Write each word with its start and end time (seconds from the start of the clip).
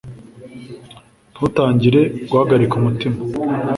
ntutangire 1.33 2.01
guhagarika 2.29 2.73
umutima 2.79 3.19